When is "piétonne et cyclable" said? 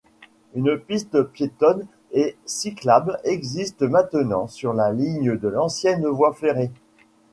1.25-3.19